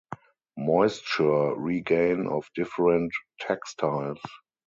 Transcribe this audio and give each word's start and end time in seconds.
Moisture 0.57 1.53
regain 1.55 2.25
of 2.25 2.49
different 2.55 3.11
textiles. 3.39 4.17